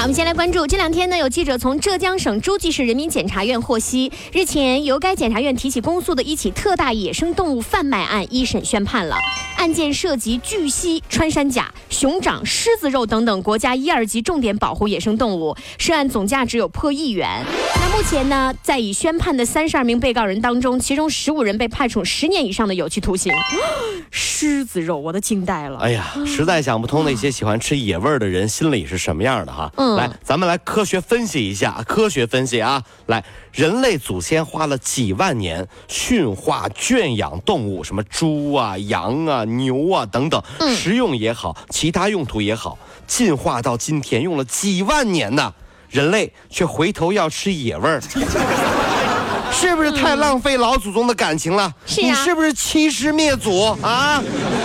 [0.00, 9.18] 好，我们先来关注这两天呢，有记者从浙江省诸暨市人民检察院获悉，日前由该检察院提起公诉的一起特大野生动物贩卖案一审宣判了。
[9.58, 17.44] 案件涉及巨蜥、穿山甲、熊掌、狮子肉等等国家一二级重点保护野生动物，涉案总价值有破亿元。
[17.92, 23.34] 那目前呢，在已宣判的三十二名被告人当中，其中十五人被判处十年以上的有期徒刑。
[24.12, 25.78] 狮子肉，我都惊呆了。
[25.80, 29.72] 哎呀，实在想不通那些喜欢吃野味儿的人心里是什么样的哈。
[29.76, 39.44] 嗯，来，咱们来科学分析一下，科学分析啊，来，人类祖先花了几万年驯化圈养动物，什么猪啊、羊啊。
[39.44, 40.40] 牛啊，等等，
[40.76, 45.52] 食用也好，其他用途也好，进化到今天用了几万年呢，
[45.90, 48.00] 人类却回头要吃野味儿，
[49.52, 51.72] 是不是太浪费老祖宗的感情了？
[51.84, 54.22] 是你是不是欺师灭祖啊？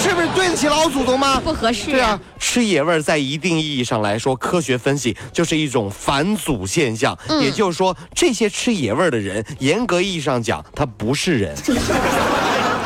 [0.00, 1.40] 是不是对得起老祖宗吗？
[1.40, 1.90] 不合适。
[1.90, 11.54] 对啊，吃野味儿在一定意义上来说，科学分析就是一种返祖现象，也就是说，这些吃野味儿的人，严格意义上讲，他不是人。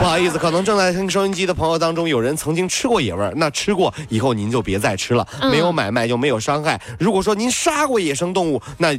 [0.00, 3.30] 不好意思，可能正在听收音机的朋友当中，有人曾经吃过野味儿。
[3.36, 5.28] 那吃过以后，您就别再吃了。
[5.50, 6.80] 没有买卖就没有伤害。
[6.98, 8.98] 如果说您杀过野生动物，那。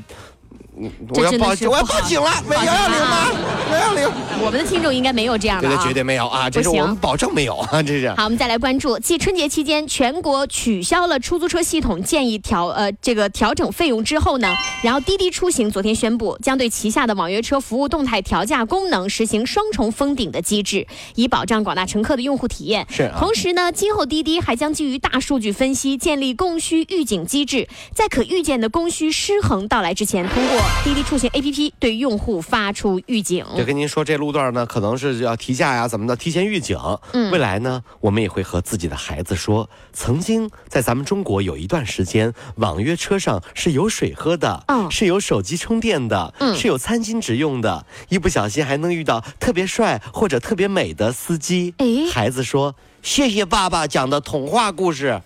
[1.10, 2.32] 我要报，我要报警了！
[2.50, 3.28] 幺幺零吗？
[3.72, 4.12] 幺幺零。
[4.44, 8.10] 我们的听众应该没有这样的啊，绝对没有啊，这是我们保证没有啊，这是。
[8.16, 22.88] 好，我们再来关注，继春节期间全国取消了出租车系统建议调呃这个调整费用之后呢，然后滴滴出行昨天宣布将对旗下的网约车服务动态调价功能实行双重封顶的机制，以保障广大乘客的用户体验。
[22.90, 23.12] 是。
[23.20, 31.02] 同时呢，今后滴滴还将基于大数据分析，建立供需预警机制，在可预见的供需失衡到来之前，通过滴滴。
[31.12, 36.78] 出行 APP 对用户发出预警，就跟您说这路段呢，可能是要提价呀，怎么的，提前预警。
[37.12, 51.74] 嗯，未来呢，我们也会和自己的孩子说，曾经在咱们中国有一段时间，网约车上是有水喝的，嗯，是有手机充电的，嗯，是有餐巾纸用的，一不小心还能遇到特别帅或者特别美的司机。
[51.80, 55.20] 哎，孩子说，谢谢爸爸讲的童话故事。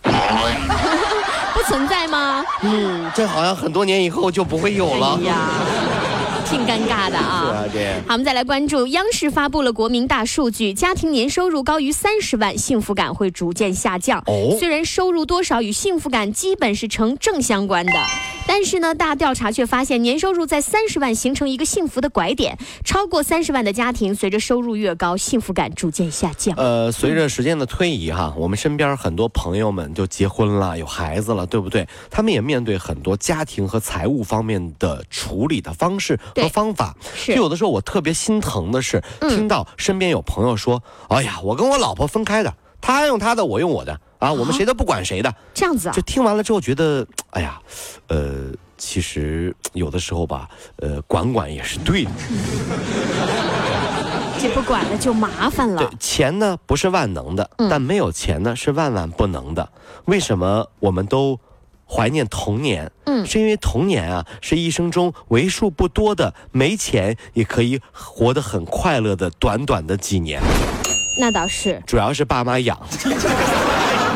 [1.66, 2.46] 不存在吗？
[2.62, 5.18] 嗯，这好像很多年以后就不会有了。
[5.20, 5.50] 哎呀
[6.48, 7.42] 挺尴尬的啊！
[7.44, 7.94] 是啊，这。
[8.08, 14.20] 好，我们再来关注，央视发布了国民大数据，家庭年收入高于三十万，幸福感会逐渐下降。
[14.28, 17.94] 哦，虽然收入多少与幸福感基本是成正相关的。
[18.48, 26.56] 但是呢，大调查却发现，年收入在三十万形成一个幸福的拐点，超过三十万的家庭，随着收入越高，幸福感逐渐下降。
[26.58, 31.88] 呃，随着时间的推移，哈，我们身边很多朋友们就结婚了，有孩子了，对不对？
[32.10, 36.96] 他们也面对很多家庭和财务方面的处理的方式和方法。
[37.16, 37.36] 是。
[37.36, 45.92] 就有的时候我特别心疼的是，听到身边有朋友说：“哎呀，我跟我老婆分开的，她用她的，我用我的。”啊，我们谁都不管谁的，这样子啊？
[45.94, 47.60] 就听完了之后觉得，哎呀，
[48.08, 52.12] 呃，其实有的时候吧，呃，管管也是对的。
[54.40, 55.78] 这不管了就麻烦了。
[55.78, 59.70] 对，钱呢不是万能的，但没有钱呢是万万不能的。
[60.06, 61.40] 为什么我们都
[61.88, 62.92] 怀念童年？
[63.06, 70.42] 嗯，是因为童年啊是一生中为数不多的没钱也可以活得很快乐的短短的几年。
[71.20, 72.78] 那倒是，主要是爸妈养。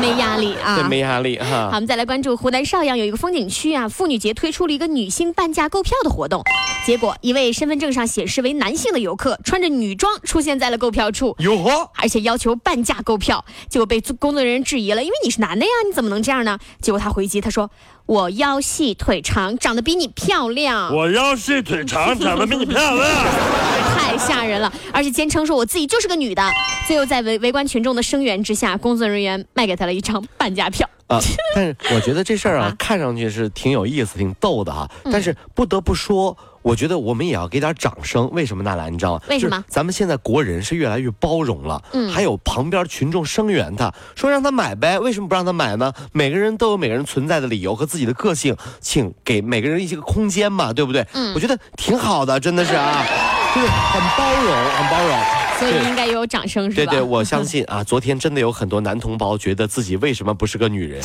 [0.00, 1.44] 没压力啊，对，没压力哈。
[1.44, 6.42] 好，我们再来关注湖南邵阳有一个风景区啊，妇女节推出了一个女性半价购票的活动，
[6.86, 16.58] 结果一位身份证上显示为男性的游客穿着女装出现在了购票处，哟呵，而且要求半价购票，结果被工作人员质疑了，因为你是男的呀，你怎么能这样呢？
[16.80, 17.70] 结果他回击他说。
[18.10, 20.92] 我腰细腿长，长得比你漂亮。
[20.92, 23.08] 我腰细腿长，长得比你漂亮。
[23.96, 26.42] 太吓人了，而且坚称说我自己就是个女的。
[26.88, 30.90] 最后在围围观群众的声援之下，工作人员卖给他了一张半价票。
[31.06, 31.20] 啊，
[31.54, 34.90] 但是我觉得这事儿啊， 看上去是挺有意思、挺逗的哈。
[35.04, 36.36] 但是不得不说。
[36.62, 38.92] 我觉得我们也要给点掌声，为什么纳兰？
[38.92, 39.22] 你知道吗？
[39.28, 39.64] 为什么？
[39.68, 45.92] 咱们现在国人是越来越包容了，嗯，还有旁边群众声援他，说让他买呗，为什么不让他买呢？
[46.12, 51.06] 每个人都有每个人存在的理由和自己的个性，请给每个人一些个空间嘛，对不对？
[51.14, 53.04] 嗯，我觉得挺好的，真的是啊，
[53.54, 55.18] 就是很包容，很包容，
[55.58, 56.92] 所以应该有掌声，是吧？
[56.92, 61.00] 对对，我相信啊， 昨天真的有很多男同胞觉得自己为什么不是个女人。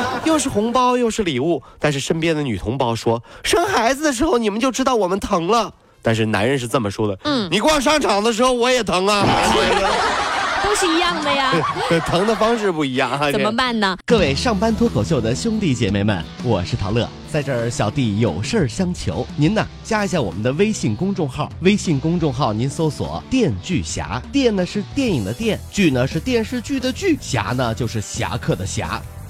[0.24, 5.72] 又是红包又是礼物，但是身边的女同胞说：“生孩子的时候你们就知道我们疼了。”
[6.04, 9.24] 但是男人是这么说的，嗯，你逛商场的时候我也疼啊，
[10.64, 11.52] 都是一样的呀，
[12.06, 13.96] 疼的方式不一样啊，怎么办呢？
[14.04, 29.00] 各位上班脱口秀的兄弟姐妹们，我是陶乐，在这儿小弟有事儿相求，您呢加一下我们的微信公众号，微信公众号您搜索“电锯侠”，电呢是电影的电，剧呢是电视剧的剧，侠呢就是侠客的侠，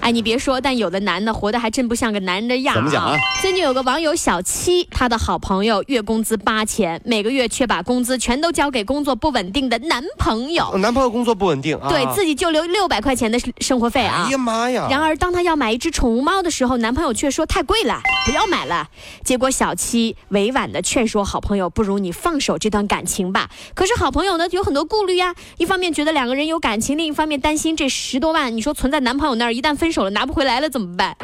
[0.00, 3.16] 哎，你别说，但有的男的活得还真不像个男人的样怎么讲啊？
[3.42, 10.74] 最近有个网友小七，他的好朋友月工资八千，每个月却把工资全都交给工作不稳定的男朋友。
[10.78, 14.24] 男朋友工作不稳定啊，对自己就留六百块钱的生活费啊！
[14.26, 14.88] 哎呀妈呀！
[14.90, 18.88] 然而，当他要买一只宠物猫的时候，男朋友却说太贵了，不要买了。
[19.22, 23.50] 结果小七委婉的劝说好朋友，不如你放手这段感情吧。
[23.74, 31.16] 可是好朋友呢有很多顾虑呀，一方面觉得两个人有感情，另一方面担心这十多万，你说存在男朋友那儿，一旦分手了拿不回来了怎么办？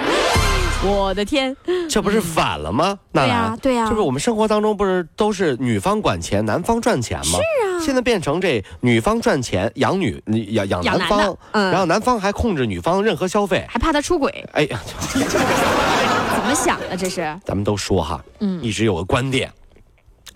[0.85, 1.57] 我的天，
[1.89, 2.99] 这不是反了吗？
[3.13, 7.25] 对呀，对呀，就是我们生活当中不是都是女方管钱，男方赚钱吗？
[7.25, 14.47] 是啊，现在变成这女方赚钱养女，养养男方，嗯，然后男方还控制女方任何消费，还怕他出轨。
[14.53, 14.79] 哎呀，
[15.15, 17.23] 怎么想的这是？
[17.45, 19.51] 咱们都说哈，嗯，一直有个观点，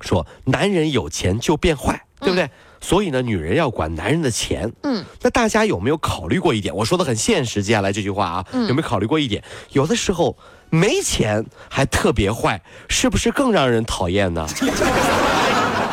[0.00, 2.48] 说男人有钱就变坏，对不对？
[2.80, 4.72] 所以呢，女人要管男人的钱。
[4.82, 6.74] 嗯，那大家有没有考虑过一点？
[6.74, 9.42] 我说的很现实，接下来这句话啊，有没有考虑过一点？
[9.72, 10.36] 有的时候
[10.70, 14.46] 没钱还特别坏，是不是更让人讨厌呢？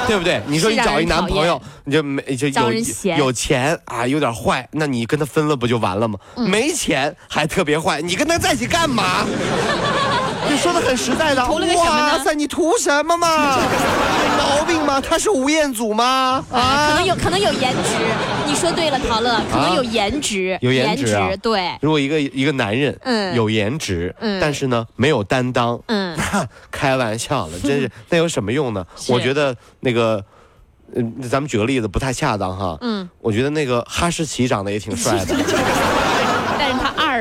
[0.07, 0.41] 对不对？
[0.47, 2.71] 你说你找一男朋友，你就没就有
[3.17, 6.17] 有钱啊，有点坏，那你跟他分了不就完了吗？
[6.37, 9.25] 没钱还特别坏，你跟他在一起干嘛？
[10.57, 13.59] 你说的很实在的，哇塞，你图什么嘛？
[14.39, 14.99] 毛病吗？
[14.99, 16.43] 他是吴彦祖吗？
[16.51, 17.89] 啊，可能有可能有颜值。
[18.47, 21.77] 你说对了，陶乐，可能有颜值，有颜值，对。
[21.79, 26.17] 如果一个一个男人，嗯，有颜值，嗯，但是呢没有担当，嗯，
[26.71, 28.83] 开玩笑了，真是， 那有什么用呢？
[29.09, 30.25] 我觉得那个，
[30.95, 35.35] 嗯，咱们举个例子不太恰当哈，嗯，我觉得那个哈士奇长得也挺帅的。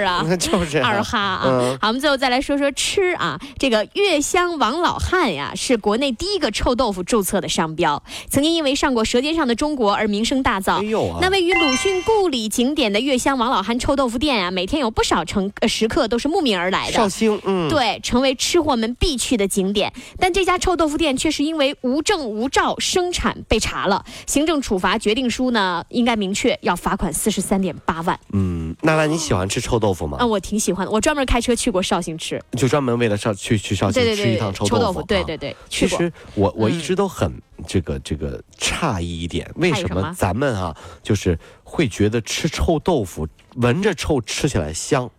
[0.04, 1.78] 啊， 就是二哈啊！
[1.80, 3.38] 好，我们最后再来说说吃啊。
[3.58, 10.80] 这个月香王老汉呀，是国内第一个臭豆腐注册的商标，曾经因为上过《舌尖上的中国》而名声大噪。
[10.80, 11.18] 哎呦啊！
[11.20, 16.92] 那位于鲁迅故里景点的月香王老汉臭豆腐店啊，每天有不少乘呃食客都是慕名而来的。
[16.92, 19.92] 绍兴，嗯，对，成为吃货们必去的景点。
[20.18, 28.18] 但这家臭豆腐店却是因为无证无照生产被查了，行政处罚决定书呢，应该明确要罚款四十三点八万。
[28.32, 29.85] 嗯，娜娜，你喜欢吃臭豆腐？
[30.18, 35.02] 啊，我挺喜欢的，我专门开车去过绍兴吃，就专门为了绍去去绍兴吃一趟臭豆腐。
[35.02, 45.10] 对对对，其实我我一直都很这个这个诧异一点，为什么咱们啊就是会觉得吃臭豆腐闻着臭吃起来香？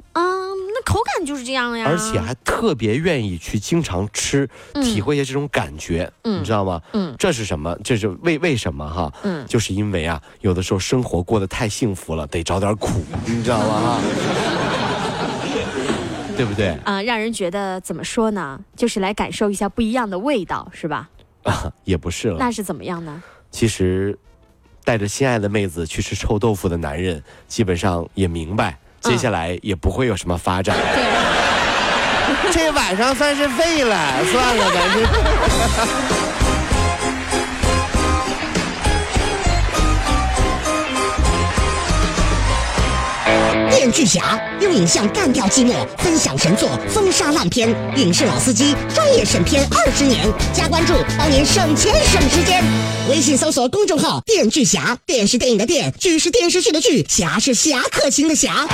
[0.88, 6.81] 口感就是这样呀，而且还特别愿意去经常吃，体会一下这种感觉，你知道吗？
[6.94, 7.78] 嗯，这是什么？
[7.84, 9.12] 这是为为什么哈？
[9.24, 14.00] 嗯，就是因为啊，有的时候生活过得太幸福了，得找点苦，你知道吗？
[16.38, 16.69] 对不对？
[16.86, 18.57] 啊，让人觉得怎么说呢？
[18.75, 21.09] 就是来感受一下不一样的味道，是吧？
[21.44, 22.38] 啊，也不是了。
[22.40, 23.21] 那是怎么样呢？
[23.52, 24.18] 其实，
[24.85, 28.78] 带着心爱的妹子去吃臭豆腐的男人，基本上也明白。
[29.01, 30.75] 接下来也不会有什么发展。
[32.51, 33.97] 这晚上算是废了，
[34.31, 34.89] 算了，咱
[43.78, 47.69] 电锯侠用影像干掉寂寞，分享神作，封杀烂片。
[47.96, 52.64] 影视老司机专业审片二十年，加关注帮您省钱省时间。
[53.07, 58.68] 微信搜索公众号“电锯侠”，电视电影的电，剧是电视剧的剧，侠是侠客行的侠。